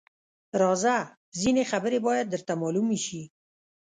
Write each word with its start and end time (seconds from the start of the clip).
_راځه! 0.61 0.97
ځينې 1.39 1.63
خبرې 1.71 1.97
بايد 2.05 2.27
درته 2.33 2.53
مالومې 2.61 2.99
شي. 3.05 3.23